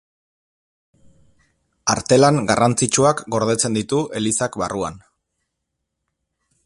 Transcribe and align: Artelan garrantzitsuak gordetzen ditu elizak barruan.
Artelan 1.95 2.39
garrantzitsuak 2.51 3.21
gordetzen 3.35 3.77
ditu 3.79 4.01
elizak 4.21 4.59
barruan. 4.63 4.99